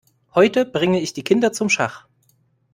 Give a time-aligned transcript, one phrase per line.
[0.33, 2.07] Heute bringe ich die Kinder zum Schach.